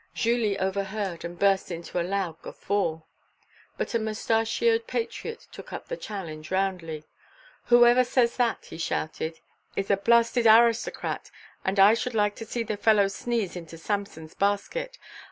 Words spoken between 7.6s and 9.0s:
"Whoever says that," he